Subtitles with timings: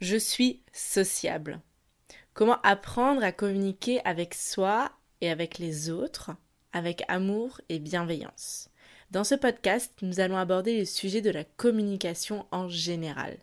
[0.00, 1.60] Je suis sociable.
[2.32, 6.30] Comment apprendre à communiquer avec soi et avec les autres
[6.72, 8.70] avec amour et bienveillance?
[9.10, 13.38] Dans ce podcast, nous allons aborder le sujet de la communication en général.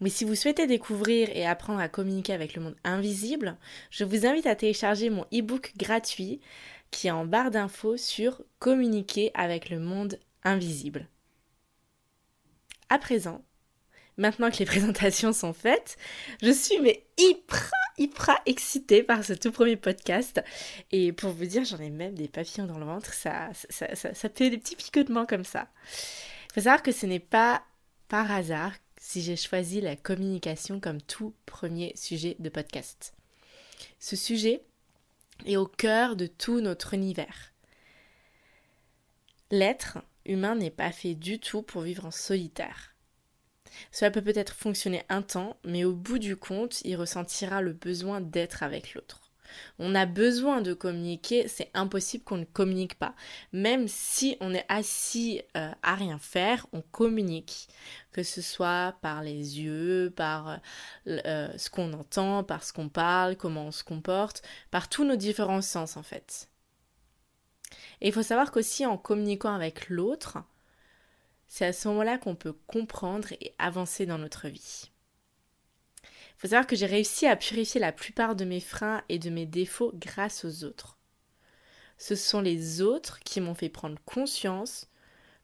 [0.00, 3.56] Mais si vous souhaitez découvrir et apprendre à communiquer avec le monde invisible,
[3.88, 6.40] je vous invite à télécharger mon e-book gratuit
[6.90, 11.08] qui est en barre d'infos sur communiquer avec le monde invisible.
[12.90, 13.42] À présent,
[14.16, 15.96] maintenant que les présentations sont faites,
[16.42, 20.42] je suis mais hyper, hyper excitée par ce tout premier podcast.
[20.92, 24.14] Et pour vous dire, j'en ai même des papillons dans le ventre, ça, ça, ça,
[24.14, 25.68] ça fait des petits picotements comme ça.
[26.50, 27.62] Il faut savoir que ce n'est pas
[28.08, 33.14] par hasard si j'ai choisi la communication comme tout premier sujet de podcast.
[33.98, 34.62] Ce sujet
[35.44, 37.52] est au cœur de tout notre univers.
[39.50, 42.95] L'être humain n'est pas fait du tout pour vivre en solitaire.
[43.92, 48.20] Cela peut peut-être fonctionner un temps, mais au bout du compte, il ressentira le besoin
[48.20, 49.26] d'être avec l'autre.
[49.78, 53.14] On a besoin de communiquer, c'est impossible qu'on ne communique pas.
[53.52, 57.68] Même si on est assis euh, à rien faire, on communique.
[58.12, 60.56] Que ce soit par les yeux, par euh,
[61.26, 65.16] euh, ce qu'on entend, par ce qu'on parle, comment on se comporte, par tous nos
[65.16, 66.48] différents sens en fait.
[68.00, 70.38] Et il faut savoir qu'aussi en communiquant avec l'autre,
[71.48, 74.90] c'est à ce moment-là qu'on peut comprendre et avancer dans notre vie.
[76.02, 79.30] Il faut savoir que j'ai réussi à purifier la plupart de mes freins et de
[79.30, 80.98] mes défauts grâce aux autres.
[81.98, 84.88] Ce sont les autres qui m'ont fait prendre conscience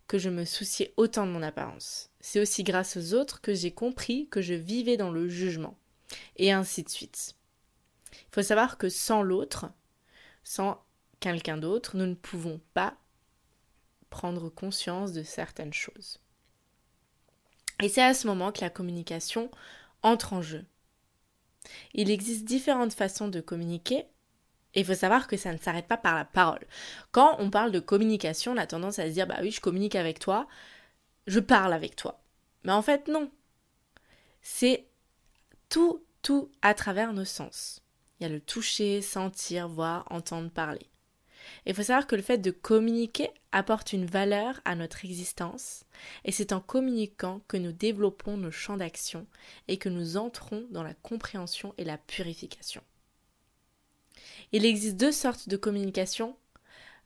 [0.07, 2.11] que je me souciais autant de mon apparence.
[2.21, 5.79] C'est aussi grâce aux autres que j'ai compris que je vivais dans le jugement.
[6.37, 7.35] Et ainsi de suite.
[8.13, 9.71] Il faut savoir que sans l'autre,
[10.45, 10.85] sans
[11.21, 12.99] quelqu'un d'autre, nous ne pouvons pas
[14.13, 16.21] prendre conscience de certaines choses.
[17.83, 19.51] Et c'est à ce moment que la communication
[20.03, 20.65] entre en jeu.
[21.95, 24.07] Il existe différentes façons de communiquer,
[24.75, 26.65] et il faut savoir que ça ne s'arrête pas par la parole.
[27.11, 29.97] Quand on parle de communication, on a tendance à se dire bah oui, je communique
[29.97, 30.47] avec toi,
[31.27, 32.23] je parle avec toi.
[32.65, 33.31] Mais en fait, non.
[34.43, 34.87] C'est
[35.69, 37.83] tout, tout à travers nos sens.
[38.19, 40.87] Il y a le toucher, sentir, voir, entendre, parler.
[41.67, 45.85] Il faut savoir que le fait de communiquer apporte une valeur à notre existence,
[46.25, 49.27] et c'est en communiquant que nous développons nos champs d'action
[49.69, 52.83] et que nous entrons dans la compréhension et la purification.
[54.53, 56.37] Il existe deux sortes de communication,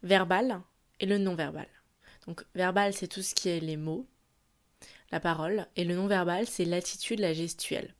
[0.02, 0.60] verbale
[1.00, 1.68] et le non-verbal.
[2.26, 4.06] Donc verbal, c'est tout ce qui est les mots,
[5.12, 7.94] la parole, et le non-verbal, c'est l'attitude, la gestuelle.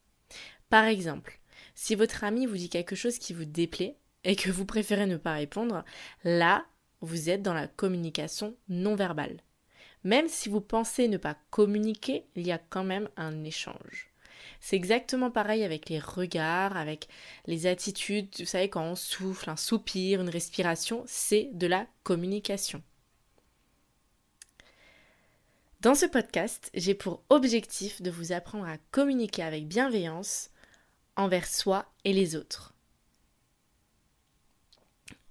[0.69, 1.41] Par exemple,
[1.75, 5.17] si votre ami vous dit quelque chose qui vous déplaît, et que vous préférez ne
[5.17, 5.85] pas répondre,
[6.25, 6.67] là,
[7.01, 9.39] vous êtes dans la communication non verbale.
[10.05, 14.11] Même si vous pensez ne pas communiquer, il y a quand même un échange.
[14.61, 17.09] C'est exactement pareil avec les regards, avec
[17.47, 18.29] les attitudes.
[18.39, 22.83] Vous savez, quand on souffle, un soupir, une respiration, c'est de la communication.
[25.81, 30.51] Dans ce podcast, j'ai pour objectif de vous apprendre à communiquer avec bienveillance
[31.17, 32.76] envers soi et les autres.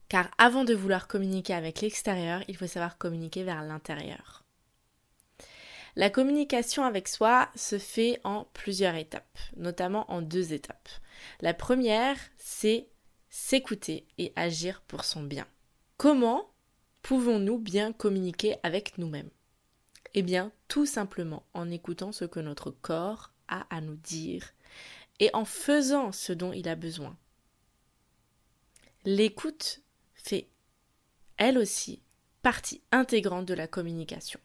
[0.10, 4.44] Car avant de vouloir communiquer avec l'extérieur, il faut savoir communiquer vers l'intérieur.
[5.96, 10.90] La communication avec soi se fait en plusieurs étapes, notamment en deux étapes.
[11.40, 12.88] La première, c'est
[13.30, 15.48] s'écouter et agir pour son bien.
[15.98, 16.52] Comment
[17.02, 19.30] pouvons-nous bien communiquer avec nous-mêmes?
[20.14, 24.54] Eh bien, tout simplement en écoutant ce que notre corps a à nous dire
[25.20, 27.18] et en faisant ce dont il a besoin.
[29.06, 29.82] L'écoute
[30.26, 30.48] fait
[31.38, 32.02] elle aussi
[32.42, 34.40] partie intégrante de la communication.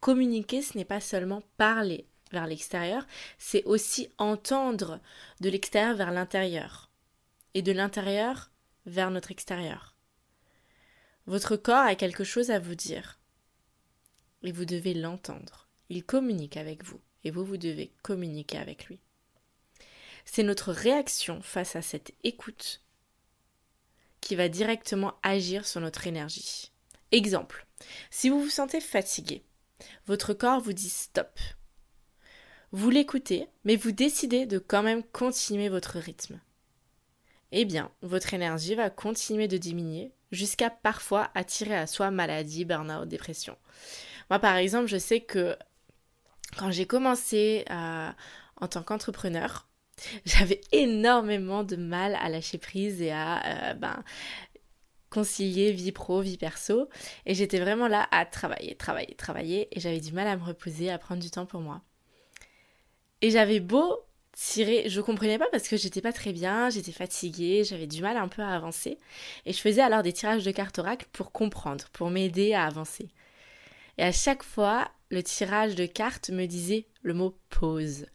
[0.00, 3.06] Communiquer, ce n'est pas seulement parler vers l'extérieur,
[3.38, 5.00] c'est aussi entendre
[5.40, 6.90] de l'extérieur vers l'intérieur
[7.54, 8.50] et de l'intérieur
[8.86, 9.96] vers notre extérieur.
[11.26, 13.20] Votre corps a quelque chose à vous dire
[14.42, 15.68] et vous devez l'entendre.
[15.88, 18.98] Il communique avec vous et vous, vous devez communiquer avec lui.
[20.24, 22.82] C'est notre réaction face à cette écoute
[24.22, 26.72] qui va directement agir sur notre énergie.
[27.10, 27.66] Exemple,
[28.10, 29.44] si vous vous sentez fatigué,
[30.06, 31.38] votre corps vous dit stop.
[32.72, 36.40] vous l'écoutez, mais vous décidez de quand même continuer votre rythme.
[37.50, 43.06] Eh bien, votre énergie va continuer de diminuer jusqu'à parfois attirer à soi maladie, burn-out,
[43.06, 43.58] dépression.
[44.30, 45.54] Moi, par exemple, je sais que
[46.56, 49.68] quand j'ai commencé en tant qu'entrepreneur,
[50.24, 54.02] j'avais énormément de mal à lâcher prise et à euh, ben,
[55.10, 56.88] concilier vie pro, vie perso.
[57.26, 59.68] Et j'étais vraiment là à travailler, travailler, travailler.
[59.72, 61.82] Et j'avais du mal à me reposer, à prendre du temps pour moi.
[63.20, 64.00] Et j'avais beau
[64.32, 68.16] tirer, je comprenais pas parce que j'étais pas très bien, j'étais fatiguée, j'avais du mal
[68.16, 68.98] un peu à avancer.
[69.46, 73.08] Et je faisais alors des tirages de cartes oracle pour comprendre, pour m'aider à avancer.
[73.98, 78.06] Et à chaque fois, le tirage de cartes me disait le mot pause.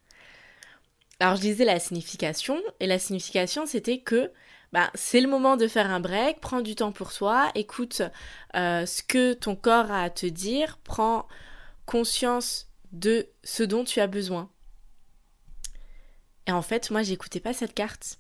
[1.20, 4.32] Alors je disais la signification, et la signification c'était que
[4.74, 8.02] bah, c'est le moment de faire un break, prends du temps pour toi, écoute
[8.56, 11.28] euh, ce que ton corps a à te dire, prends
[11.86, 14.52] conscience de ce dont tu as besoin.
[16.48, 18.20] Et en fait, moi, j'écoutais pas cette carte.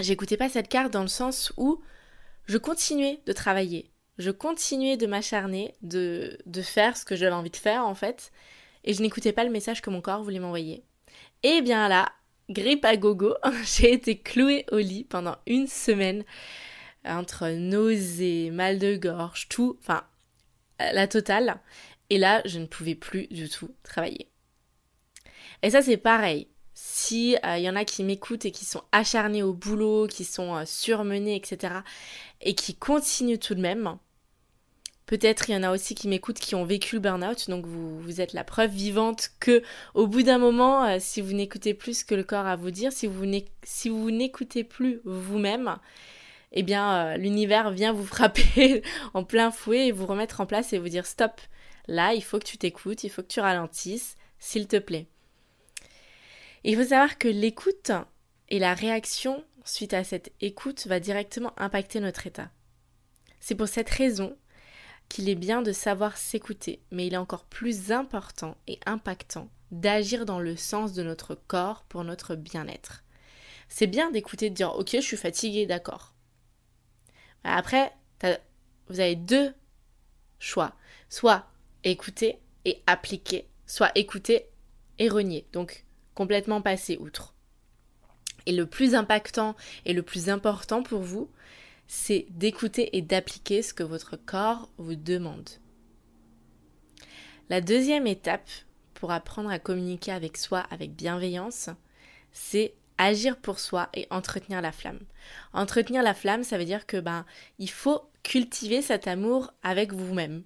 [0.00, 1.80] J'écoutais pas cette carte dans le sens où
[2.46, 3.90] je continuais de travailler.
[4.18, 8.32] Je continuais de m'acharner, de, de faire ce que j'avais envie de faire, en fait.
[8.84, 10.84] Et je n'écoutais pas le message que mon corps voulait m'envoyer.
[11.42, 12.12] Et bien là,
[12.48, 13.34] grippe à gogo,
[13.64, 16.24] j'ai été clouée au lit pendant une semaine
[17.04, 20.04] entre nausées, mal de gorge, tout, enfin
[20.78, 21.60] la totale.
[22.10, 24.30] Et là, je ne pouvais plus du tout travailler.
[25.62, 28.82] Et ça, c'est pareil si il euh, y en a qui m'écoutent et qui sont
[28.90, 31.74] acharnés au boulot, qui sont euh, surmenés, etc.,
[32.40, 33.98] et qui continuent tout de même,
[35.10, 38.20] peut-être il y en a aussi qui m'écoutent qui ont vécu le burn-out, donc vous,
[38.20, 39.60] êtes la preuve vivante que
[39.94, 42.56] au bout d'un moment, euh, si vous n'écoutez plus ce que le corps a à
[42.56, 45.78] vous dire, si vous n'écoutez plus vous-même,
[46.52, 48.84] eh bien l'univers vient vous frapper
[49.14, 51.40] en plein fouet et vous remettre en place et vous dire stop,
[51.88, 55.08] là il faut que tu t'écoutes, il faut que tu ralentisses, s'il te plaît.
[56.62, 57.90] Il faut savoir que l'écoute
[58.48, 62.52] et la réaction suite à cette écoute va directement impacter notre état.
[63.40, 64.36] C'est pour cette raison
[65.10, 70.24] qu'il est bien de savoir s'écouter, mais il est encore plus important et impactant d'agir
[70.24, 73.04] dans le sens de notre corps pour notre bien-être.
[73.68, 76.14] C'est bien d'écouter, de dire ok je suis fatiguée, d'accord.
[77.44, 77.92] Après,
[78.88, 79.52] vous avez deux
[80.38, 80.74] choix.
[81.08, 81.46] Soit
[81.84, 84.46] écouter et appliquer, soit écouter
[84.98, 85.46] et renier.
[85.52, 85.84] Donc
[86.14, 87.34] complètement passer outre.
[88.46, 91.30] Et le plus impactant et le plus important pour vous,
[91.92, 95.50] c'est d'écouter et d'appliquer ce que votre corps vous demande.
[97.48, 98.48] La deuxième étape
[98.94, 101.68] pour apprendre à communiquer avec soi avec bienveillance,
[102.30, 105.00] c'est agir pour soi et entretenir la flamme.
[105.52, 107.26] Entretenir la flamme, ça veut dire que ben
[107.58, 110.44] il faut cultiver cet amour avec vous-même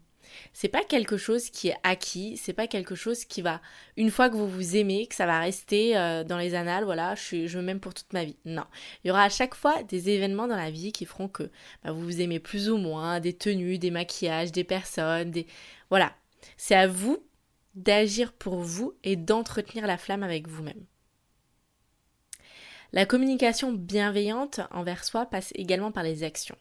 [0.52, 3.60] c'est pas quelque chose qui est acquis, c'est pas quelque chose qui va,
[3.96, 7.14] une fois que vous vous aimez, que ça va rester euh, dans les annales, voilà,
[7.14, 8.36] je, je m'aime pour toute ma vie.
[8.44, 8.64] Non.
[9.02, 11.50] Il y aura à chaque fois des événements dans la vie qui feront que
[11.82, 15.46] bah, vous vous aimez plus ou moins, des tenues, des maquillages, des personnes, des.
[15.90, 16.12] Voilà.
[16.56, 17.22] C'est à vous
[17.74, 20.84] d'agir pour vous et d'entretenir la flamme avec vous-même.
[22.92, 26.56] La communication bienveillante envers soi passe également par les actions.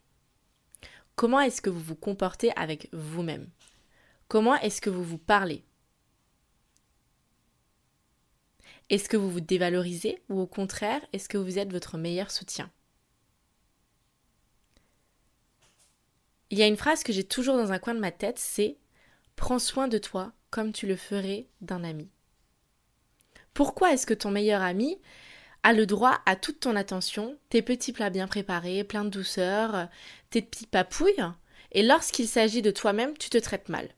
[1.16, 3.50] Comment est-ce que vous vous comportez avec vous-même?
[4.28, 5.64] Comment est-ce que vous vous parlez?
[8.90, 12.72] Est-ce que vous vous dévalorisez ou au contraire, est-ce que vous êtes votre meilleur soutien?
[16.50, 18.78] Il y a une phrase que j'ai toujours dans un coin de ma tête, c'est
[19.36, 22.10] Prends soin de toi comme tu le ferais d'un ami.
[23.54, 25.00] Pourquoi est-ce que ton meilleur ami
[25.64, 29.88] a le droit à toute ton attention, tes petits plats bien préparés, plein de douceur,
[30.30, 31.26] tes petits papouilles,
[31.72, 33.90] et lorsqu'il s'agit de toi-même, tu te traites mal.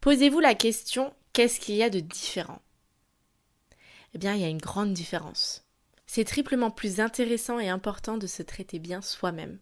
[0.00, 2.62] Posez-vous la question, qu'est-ce qu'il y a de différent?
[4.14, 5.64] Eh bien, il y a une grande différence.
[6.06, 9.58] C'est triplement plus intéressant et important de se traiter bien soi-même.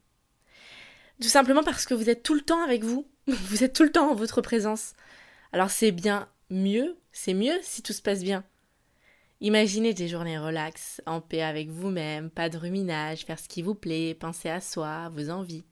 [1.20, 3.90] Tout simplement parce que vous êtes tout le temps avec vous, vous êtes tout le
[3.90, 4.92] temps en votre présence.
[5.52, 8.44] Alors c'est bien mieux, c'est mieux si tout se passe bien.
[9.40, 13.74] Imaginez des journées relax, en paix avec vous-même, pas de ruminage, faire ce qui vous
[13.74, 15.64] plaît, penser à soi, vos envies.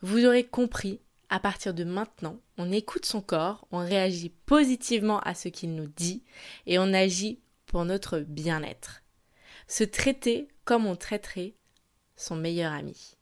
[0.00, 1.00] Vous aurez compris,
[1.30, 5.88] à partir de maintenant, on écoute son corps, on réagit positivement à ce qu'il nous
[5.88, 6.22] dit
[6.66, 9.02] et on agit pour notre bien-être.
[9.66, 11.54] Se traiter comme on traiterait
[12.16, 13.16] son meilleur ami.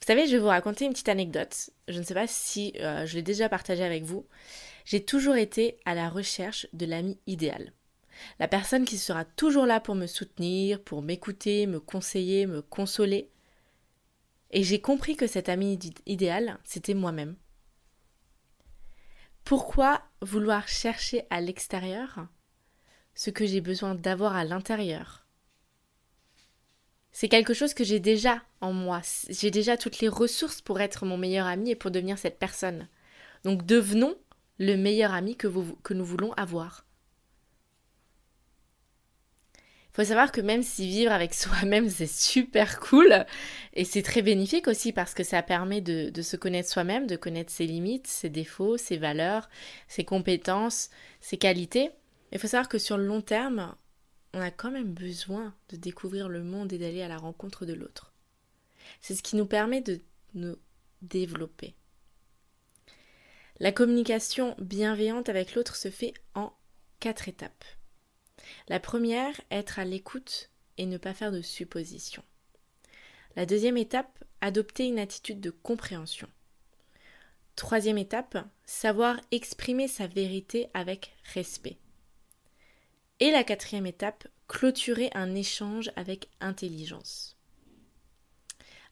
[0.00, 1.70] Vous savez, je vais vous raconter une petite anecdote.
[1.88, 4.26] Je ne sais pas si euh, je l'ai déjà partagée avec vous.
[4.86, 7.72] J'ai toujours été à la recherche de l'ami idéal.
[8.38, 13.28] La personne qui sera toujours là pour me soutenir, pour m'écouter, me conseiller, me consoler.
[14.52, 17.36] Et j'ai compris que cet ami idéal, c'était moi-même.
[19.42, 22.28] Pourquoi vouloir chercher à l'extérieur
[23.16, 25.26] ce que j'ai besoin d'avoir à l'intérieur?
[27.10, 29.00] C'est quelque chose que j'ai déjà en moi.
[29.30, 32.88] J'ai déjà toutes les ressources pour être mon meilleur ami et pour devenir cette personne.
[33.42, 34.16] Donc devenons
[34.58, 36.86] le meilleur ami que, nous voulons avoir.
[39.92, 43.24] faut savoir que même si vivre avec soi-même c'est super cool
[43.72, 47.16] et c'est très bénéfique aussi parce que ça permet de, de se connaître soi-même, de
[47.16, 49.48] connaître ses limites, ses défauts, ses valeurs,
[49.88, 51.90] ses compétences, ses qualités.
[52.32, 53.74] Il faut savoir que sur le long terme,
[54.34, 57.72] on a quand même besoin de découvrir le monde et d'aller à la rencontre de
[57.72, 58.12] l'autre.
[59.00, 60.00] C'est ce qui nous permet de
[60.34, 60.56] nous
[61.00, 61.74] développer.
[63.58, 66.52] La communication bienveillante avec l'autre se fait en
[67.00, 67.64] quatre étapes.
[68.68, 72.24] La première, être à l'écoute et ne pas faire de suppositions.
[73.34, 76.28] La deuxième étape, adopter une attitude de compréhension.
[77.54, 78.36] Troisième étape,
[78.66, 81.78] savoir exprimer sa vérité avec respect.
[83.20, 87.38] Et la quatrième étape, clôturer un échange avec intelligence.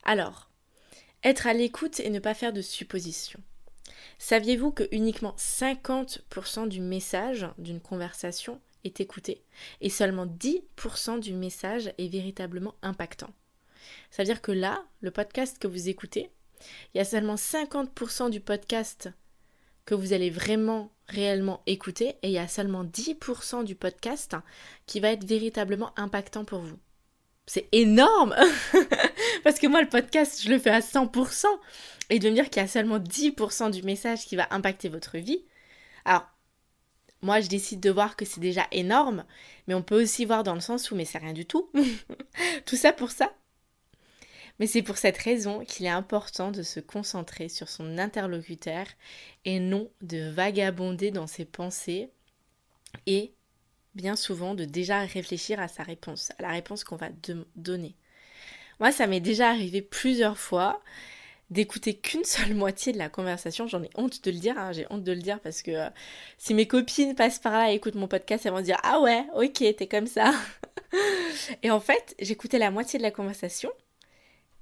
[0.04, 0.50] Alors,
[1.23, 3.42] être à l'écoute et ne pas faire de suppositions.
[4.19, 9.43] Saviez-vous que uniquement 50% du message d'une conversation est écouté
[9.81, 13.31] et seulement 10% du message est véritablement impactant?
[14.11, 16.31] Ça veut dire que là, le podcast que vous écoutez,
[16.95, 19.11] il y a seulement 50% du podcast
[19.85, 24.37] que vous allez vraiment, réellement écouter et il y a seulement 10% du podcast
[24.87, 26.79] qui va être véritablement impactant pour vous.
[27.47, 28.35] C'est énorme
[29.45, 31.47] Parce que moi, le podcast, je le fais à 100%.
[32.11, 35.19] Et de me dire qu'il y a seulement 10% du message qui va impacter votre
[35.19, 35.45] vie.
[36.05, 36.27] Alors,
[37.23, 39.25] moi, je décide de voir que c'est déjà énorme,
[39.67, 41.71] mais on peut aussi voir dans le sens où, mais c'est rien du tout.
[42.67, 43.33] tout ça pour ça.
[44.59, 48.87] Mais c'est pour cette raison qu'il est important de se concentrer sur son interlocuteur
[49.45, 52.11] et non de vagabonder dans ses pensées
[53.07, 53.35] et
[53.95, 57.09] bien souvent de déjà réfléchir à sa réponse, à la réponse qu'on va
[57.57, 57.97] donner.
[58.81, 60.83] Moi, ça m'est déjà arrivé plusieurs fois
[61.50, 63.66] d'écouter qu'une seule moitié de la conversation.
[63.66, 64.73] J'en ai honte de le dire, hein.
[64.73, 65.88] j'ai honte de le dire parce que euh,
[66.38, 69.25] si mes copines passent par là et écoutent mon podcast, elles vont dire Ah ouais,
[69.35, 70.33] ok, t'es comme ça.
[71.62, 73.71] et en fait, j'écoutais la moitié de la conversation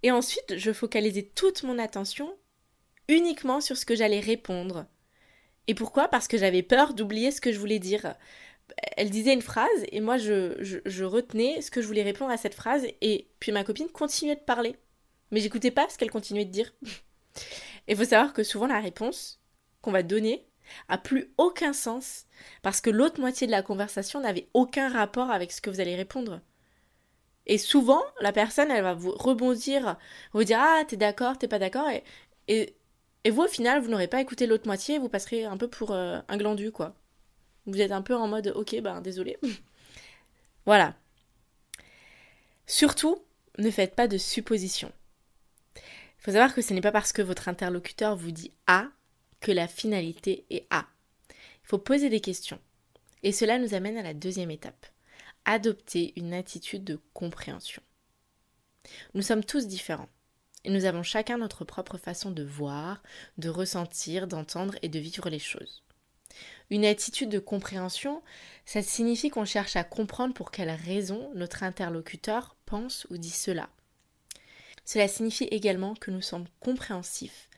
[0.02, 2.34] et ensuite je focalisais toute mon attention
[3.08, 4.86] uniquement sur ce que j'allais répondre.
[5.68, 6.08] Et pourquoi?
[6.08, 8.14] Parce que j'avais peur d'oublier ce que je voulais dire.
[8.96, 12.36] Elle disait une phrase et moi je, je retenais ce que je voulais répondre à
[12.36, 14.76] cette phrase et puis ma copine continuait de parler
[15.32, 16.72] mais j'écoutais pas ce qu'elle continuait de dire.
[17.88, 19.40] Et il faut savoir que souvent la réponse
[19.80, 20.46] qu'on va donner
[20.88, 22.26] a plus aucun sens
[22.62, 25.96] parce que l'autre moitié de la conversation n'avait aucun rapport avec ce que vous allez
[25.96, 26.40] répondre.
[27.46, 29.96] Et souvent, la personne, elle va vous rebondir,
[30.32, 31.88] vous dire Ah, t'es d'accord, t'es pas d'accord,
[32.46, 32.76] et,
[33.24, 35.90] et, vous, au final, vous n'aurez pas écouté l'autre moitié, vous passerez un peu pour
[35.90, 36.94] euh, un glandu, quoi.
[37.66, 39.38] Vous êtes un peu en mode Ok, ben désolé.
[40.66, 40.94] voilà.
[42.66, 43.22] Surtout,
[43.58, 44.92] ne faites pas de suppositions.
[45.76, 48.88] Il faut savoir que ce n'est pas parce que votre interlocuteur vous dit A
[49.40, 50.86] que la finalité est A.
[51.30, 52.60] Il faut poser des questions.
[53.22, 54.86] Et cela nous amène à la deuxième étape.
[55.44, 57.82] Adopter une attitude de compréhension.
[59.14, 60.08] Nous sommes tous différents.
[60.64, 63.02] Et nous avons chacun notre propre façon de voir,
[63.38, 65.82] de ressentir, d'entendre et de vivre les choses.
[66.70, 68.22] Une attitude de compréhension,
[68.64, 73.68] ça signifie qu'on cherche à comprendre pour quelle raison notre interlocuteur pense ou dit cela.
[74.84, 77.48] Cela signifie également que nous sommes compréhensifs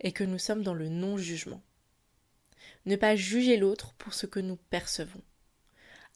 [0.00, 1.62] et que nous sommes dans le non-jugement.
[2.86, 5.22] Ne pas juger l'autre pour ce que nous percevons.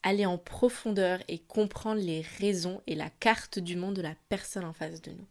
[0.03, 4.65] Aller en profondeur et comprendre les raisons et la carte du monde de la personne
[4.65, 5.27] en face de nous.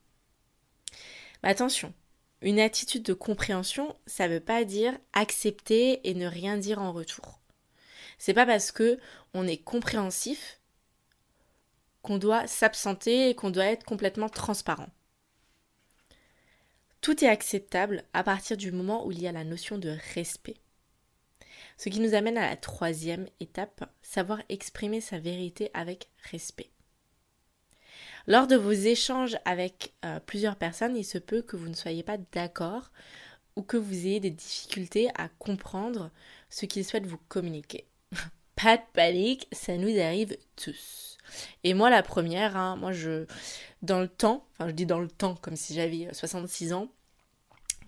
[1.43, 1.95] Mais attention,
[2.41, 6.93] une attitude de compréhension, ça ne veut pas dire accepter et ne rien dire en
[6.93, 7.41] retour.
[8.19, 8.99] C'est pas parce que
[9.35, 10.61] on est compréhensif
[12.03, 14.89] qu'on doit s'absenter et qu'on doit être complètement transparent.
[17.01, 20.57] Tout est acceptable à partir du moment où il y a la notion de respect.
[21.77, 26.71] Ce qui nous amène à la troisième étape, savoir exprimer sa vérité avec respect.
[28.29, 32.03] Lors de vos échanges avec euh, plusieurs personnes, il se peut que vous ne soyez
[32.03, 32.91] pas d'accord
[33.57, 36.11] ou que vous ayez des difficultés à comprendre
[36.51, 37.87] ce qu'ils souhaitent vous communiquer.
[38.55, 41.17] pas de panique, ça nous arrive tous.
[41.65, 43.25] Et moi, la première, hein, moi, je,
[43.81, 46.89] dans le temps, enfin, je dis dans le temps comme si j'avais 66 ans,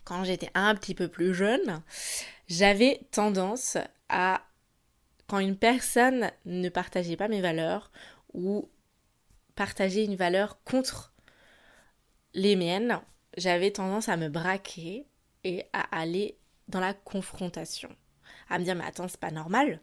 [0.04, 1.82] quand j'étais un petit peu plus jeune,
[2.48, 3.76] j'avais tendance
[4.08, 4.40] à,
[5.26, 7.92] quand une personne ne partageait pas mes valeurs
[8.32, 8.70] ou
[9.60, 11.12] partageait une valeur contre
[12.32, 12.98] les miennes,
[13.36, 15.04] j'avais tendance à me braquer
[15.44, 16.38] et à aller
[16.68, 17.94] dans la confrontation,
[18.48, 19.82] à me dire mais attends, c'est pas normal.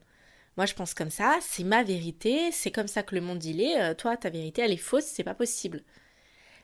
[0.56, 3.62] Moi, je pense comme ça, c'est ma vérité, c'est comme ça que le monde il
[3.62, 3.80] est.
[3.80, 5.84] Euh, toi, ta vérité, elle est fausse, c'est pas possible.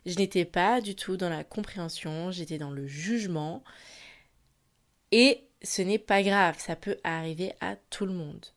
[0.08, 3.64] Je n'étais pas du tout dans la compréhension, j'étais dans le jugement.
[5.12, 8.48] Et ce n'est pas grave, ça peut arriver à tout le monde.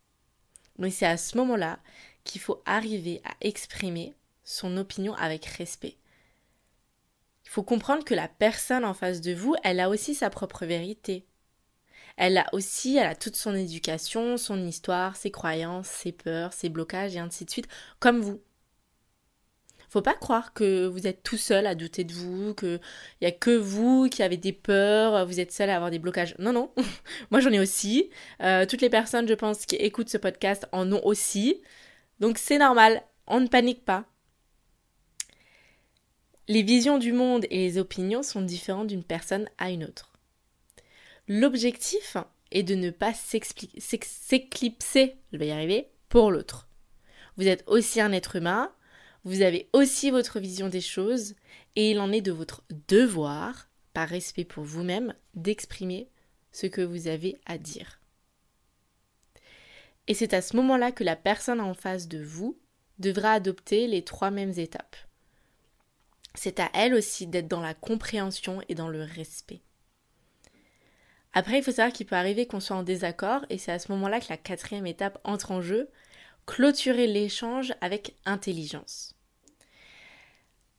[0.78, 1.78] Mais c'est à ce moment-là
[2.24, 4.14] qu'il faut arriver à exprimer
[4.46, 5.98] son opinion avec respect.
[7.44, 10.64] Il faut comprendre que la personne en face de vous, elle a aussi sa propre
[10.64, 11.26] vérité.
[12.16, 16.70] Elle a aussi, elle a toute son éducation, son histoire, ses croyances, ses peurs, ses
[16.70, 18.40] blocages et ainsi de suite, comme vous.
[19.88, 22.80] Faut pas croire que vous êtes tout seul à douter de vous, qu'il
[23.20, 26.34] y a que vous qui avez des peurs, vous êtes seul à avoir des blocages.
[26.38, 26.72] Non, non.
[27.30, 28.10] Moi, j'en ai aussi.
[28.42, 31.62] Euh, toutes les personnes, je pense, qui écoutent ce podcast en ont aussi.
[32.20, 33.02] Donc, c'est normal.
[33.26, 34.06] On ne panique pas.
[36.48, 40.12] Les visions du monde et les opinions sont différentes d'une personne à une autre.
[41.26, 42.16] L'objectif
[42.52, 46.68] est de ne pas s'éclipser, je vais y arriver, pour l'autre.
[47.36, 48.72] Vous êtes aussi un être humain,
[49.24, 51.34] vous avez aussi votre vision des choses,
[51.74, 56.08] et il en est de votre devoir, par respect pour vous-même, d'exprimer
[56.52, 58.00] ce que vous avez à dire.
[60.06, 62.56] Et c'est à ce moment-là que la personne en face de vous
[63.00, 64.96] devra adopter les trois mêmes étapes.
[66.36, 69.62] C'est à elle aussi d'être dans la compréhension et dans le respect.
[71.32, 73.90] Après, il faut savoir qu'il peut arriver qu'on soit en désaccord et c'est à ce
[73.92, 75.90] moment-là que la quatrième étape entre en jeu,
[76.46, 79.14] clôturer l'échange avec intelligence.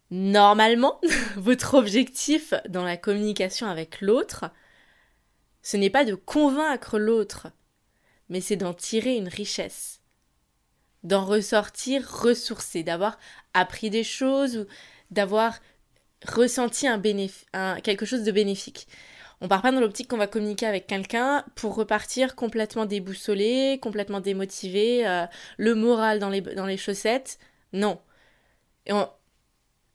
[0.09, 1.01] Normalement,
[1.35, 4.45] votre objectif dans la communication avec l'autre,
[5.61, 7.49] ce n'est pas de convaincre l'autre,
[8.29, 9.99] mais c'est d'en tirer une richesse,
[11.03, 13.19] d'en ressortir ressourcé, d'avoir
[13.53, 14.65] appris des choses ou
[15.11, 15.59] d'avoir
[16.25, 16.99] ressenti un,
[17.81, 18.87] quelque chose de bénéfique.
[19.39, 24.19] On part pas dans l'optique qu'on va communiquer avec quelqu'un pour repartir complètement déboussolé, complètement
[24.19, 25.25] démotivé, euh,
[25.57, 27.37] le moral dans les, dans les chaussettes.
[27.71, 27.99] Non.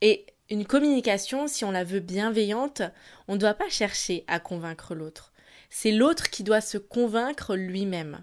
[0.00, 2.82] Et une communication, si on la veut bienveillante,
[3.26, 5.32] on ne doit pas chercher à convaincre l'autre.
[5.70, 8.22] C'est l'autre qui doit se convaincre lui-même.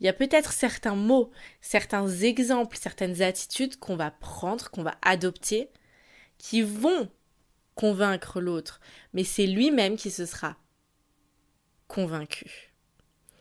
[0.00, 1.30] Il y a peut-être certains mots,
[1.60, 5.70] certains exemples, certaines attitudes qu'on va prendre, qu'on va adopter,
[6.38, 7.08] qui vont
[7.74, 8.80] convaincre l'autre,
[9.12, 10.56] mais c'est lui-même qui se sera
[11.86, 12.72] convaincu.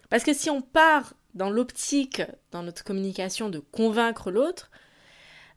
[0.10, 4.72] Parce que si on part dans l'optique, dans notre communication, de convaincre l'autre,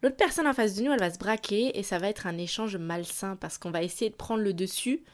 [0.03, 2.37] l'autre personne en face de nous, elle va se braquer et ça va être un
[2.39, 5.05] échange malsain parce qu'on va essayer de prendre le dessus.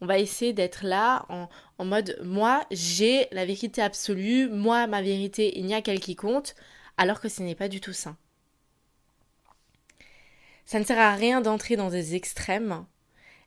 [0.00, 5.02] On va essayer d'être là en, en mode moi j'ai la vérité absolue, moi ma
[5.02, 6.54] vérité il n'y a qu'elle qui compte,
[6.96, 8.16] alors que ce n'est pas du tout ça.
[10.64, 12.86] Ça ne sert à rien d'entrer dans des extrêmes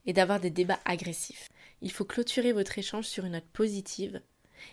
[0.05, 1.49] et d'avoir des débats agressifs.
[1.81, 4.21] Il faut clôturer votre échange sur une note positive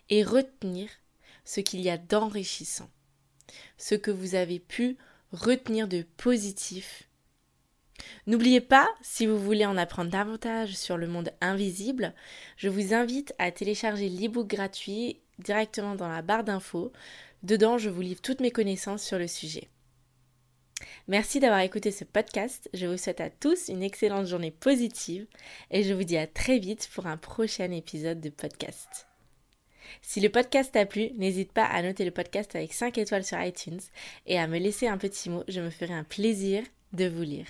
[0.09, 0.89] et retenir
[1.45, 2.91] ce qu'il y a d'enrichissant,
[3.79, 4.97] ce que vous avez pu
[5.33, 7.10] retenir de positif.
[8.27, 12.15] N'oubliez pas, si vous voulez en apprendre davantage sur le monde invisible,
[12.57, 16.93] je vous invite à télécharger l'ebook gratuit directement dans la barre d'infos.
[17.43, 19.69] Dedans, je vous livre toutes mes connaissances sur le sujet.
[21.09, 22.71] Merci d'avoir écouté ce podcast.
[22.75, 25.27] Je vous souhaite à tous une excellente journée positive
[25.71, 29.07] et je vous dis à très vite pour un prochain épisode de podcast.
[30.03, 33.41] Si le podcast t'a plu, n'hésite pas à noter le podcast avec 5 étoiles sur
[33.43, 33.81] iTunes
[34.27, 37.47] et à me laisser un petit mot, je me ferai un plaisir de vous lire.